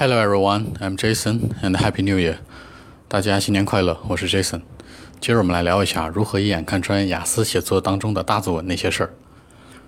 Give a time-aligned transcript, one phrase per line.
[0.00, 2.36] Hello everyone, I'm Jason and Happy New Year.
[3.08, 4.60] 大家新年快乐，我是 Jason。
[5.20, 9.10] 今儿我们来聊一下如何一眼看穿雅思写作当中的大作文那些事儿。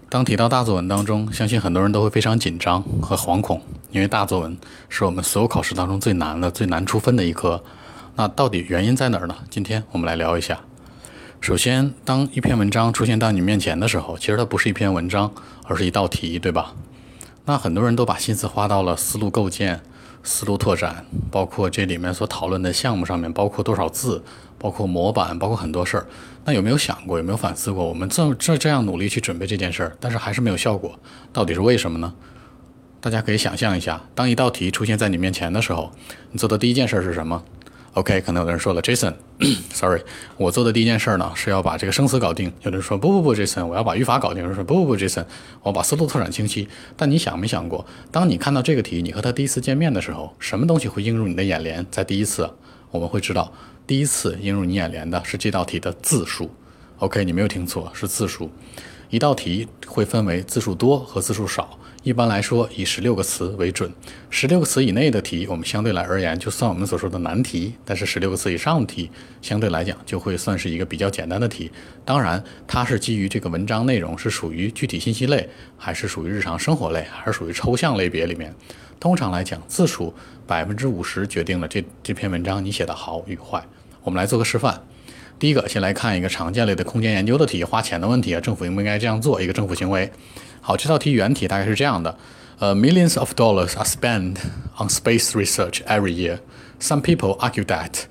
[0.08, 3.62] 当提到大作文当中，相信很多人都会非常紧张和惶恐，
[3.92, 7.62] 因为大作文是我们所有考试当中最难的、最难出分的一科。
[8.16, 9.36] 那到底原因在哪儿呢？
[9.48, 10.58] 今天我们来聊一下。
[11.40, 15.32] 首先，当一篇文章出现到你面前的时候，其实它不是一篇文章，
[15.66, 16.74] 而是一道题，对吧？
[17.44, 19.80] 那很多人都把心思花到了思路构建、
[20.22, 24.22] 思路拓展，包括这里面所讨论的项目上面，包括多少字，
[24.58, 26.06] 包括模板，包括很多事儿。
[26.44, 30.98] 那有没有想过，有没有反思过，我们这这这样努力去准备这件事儿，但是还是没有效果，
[31.32, 32.12] 到底是为什么呢？
[33.00, 35.90] 大家可以想象一下，当一道题出现在你面前的时候，
[36.32, 37.42] 你做的第一件事是什么
[37.94, 40.02] ？OK，可能有的人说了，Jason，Sorry，
[40.36, 42.52] 我做的第一件事呢是要把这个生词搞定。
[42.62, 44.42] 有的人说不不不，Jason，我要把语法搞定。
[44.42, 45.24] 有人说不不不，Jason，
[45.62, 46.68] 我把思路拓展清晰。
[46.96, 51.84] 但你想没想过，当你看到这个题，你和他第一次见面的时候，什么东西会映入你的眼帘？
[51.90, 52.48] 在第一次，
[52.90, 53.52] 我们会知道，
[53.86, 56.48] 第一次映入你眼帘的是这道题的字数。
[56.98, 58.50] OK，你没有听错，是字数。
[59.08, 61.76] 一道题会分为字数多和字数少。
[62.02, 63.92] 一般来说，以十六个词为准。
[64.30, 69.10] 十六个词以内的题，我们相对来而言就算我们所说的难题；但是十六个词以上的题，
[69.42, 71.70] 相对来讲就会算是一个比较简单的题。
[72.02, 78.54] 当然，它是基于这个文章内容是属于具体信息类，还是属于日常生活类，还是属于抽象类别里面。
[78.98, 80.14] 通常来讲，字数
[80.46, 83.62] 百分之五十决定了这这篇文章你写的好与坏。
[84.02, 84.82] 我们来做个示范。
[85.38, 89.40] 第一个，先来看一个常见类的空间研究的题，花钱的问题啊，政府应不应该这样做？
[89.40, 90.10] 一个政府行为。
[90.61, 92.17] 好，这道题原题大概是这样的：
[92.59, 94.37] 呃，millions of dollars are spent
[94.77, 96.39] on space research every year.
[96.79, 98.05] Some people argue that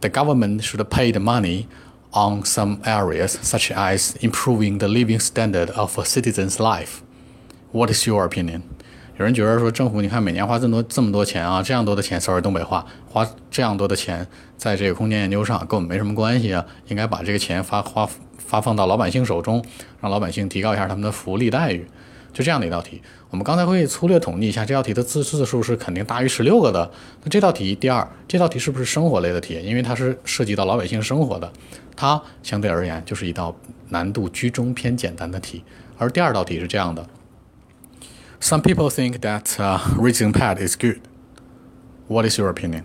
[0.00, 1.66] the government should pay the money
[2.12, 7.02] on some areas, such as improving the living standard of a citizen's life.
[7.72, 8.62] What is your opinion?
[9.18, 18.08] 有人觉得说，政府你看每年花这么多这么多钱啊，这样多的钱，sorry 东北话，花这样多的钱在这个空间研究上，跟我们没什么关系啊，应该把这个钱发花。
[18.39, 19.63] 发放到老百姓手中，
[20.01, 21.85] 让老百姓提高一下他们的福利待遇，
[22.33, 23.01] 就这样的一道题。
[23.29, 26.89] 我们刚才会粗略统计一下，这道题的字字数是肯定大于十六个的。
[27.23, 29.61] 那这道题第二，这道题是不是生活类的题？
[29.61, 31.51] 因为它是涉及到老百姓生活的，
[31.95, 33.55] 它相对而言就是一道
[33.89, 35.63] 难度居中偏简单的题。
[35.99, 37.05] 而第二道题是这样的
[38.41, 39.43] ：Some people think that
[39.97, 40.97] raising pet is good.
[42.07, 42.83] What is your opinion？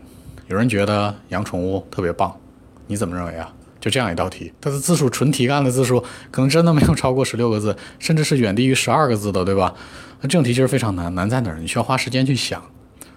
[0.48, 2.38] 有人觉得养宠物特别棒，
[2.87, 3.54] 你怎么认为啊？
[3.84, 9.75] 就这样一道题，它的字数纯题干的字数可能真的没有超过十六个字， 甚至是远低于十二个字的，对吧？
[10.22, 11.59] 那这种题其实非常难，难在哪儿？
[11.59, 12.65] 你需要花时间去想、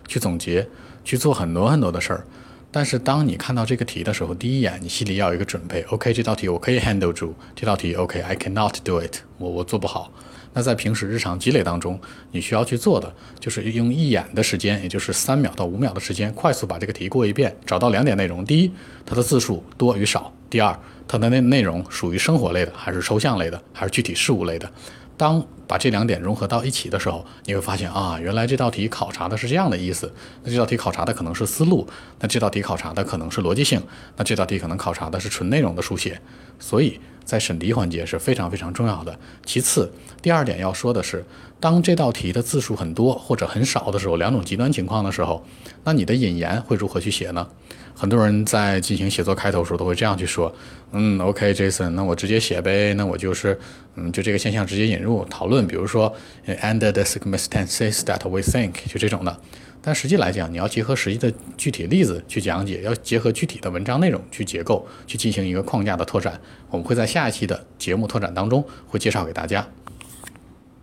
[0.09, 0.67] 去总结、
[1.05, 2.27] 去做很多很多的事儿。
[2.69, 10.11] 但是当你看到这个题的时候，第一眼你心里要有一个准备，OK，这道题我可以 handle 住，这道题 OK，I cannot do it，我我做不好。
[10.57, 11.99] 那在平时日常积累当中，
[12.31, 18.71] 你需要去做的就是用一眼的时间，也就是三秒到五秒的时间，快速把这个题过一遍，找到两点内容：第一，
[19.05, 20.75] 它的字数多与少；第二，
[21.07, 24.67] 它的内内容属于生活类的，还是抽象类的，还是具体事物类的。
[25.15, 30.11] 当把这两点融合到一起的时候，你会发现啊，原来这道题考察的是这样的意思。
[30.43, 31.87] 那这道题考察的可能是思路，
[32.19, 33.79] 那这道题考察的可能是逻辑性，
[34.15, 36.19] 那这道题可能考察的是纯内容的书写。
[36.57, 39.19] 所以在审题环节是非常非常重要的。
[39.45, 41.23] 其次，第二点要说的是，
[41.59, 45.45] 当这道题的字数很多或者很少的时候，两种极端情况的时候，
[45.83, 47.45] 那你的引言会如何去写呢？
[47.93, 50.53] 很多人在进行写作开头的时候都会这样去说，
[50.91, 53.59] 嗯，OK，Jason，那我直接写呗，那我就是，
[53.95, 56.15] 嗯，就这个现象直接引入讨论，比如说
[56.61, 59.37] ，under the circumstances that we think，就这种的。
[59.87, 66.37] 但实际来讲，你要结合实际的具体例子去讲解，要结合具体的文章内容去结构，去进行一个框架的拓展。
[66.69, 69.65] 我们会在下一期的节目拓展当中会介绍给大家。